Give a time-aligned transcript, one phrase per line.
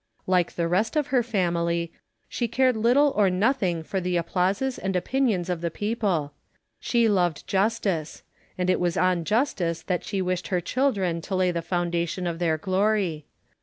[0.25, 1.91] Like the rest of her famil}'',
[2.27, 6.33] she cared little or nothing for the applauses and opinions of the people:
[6.79, 8.23] she loved justice;
[8.57, 12.39] and it was on justice that she wished her children to lay the foundation of
[12.39, 13.27] their glory.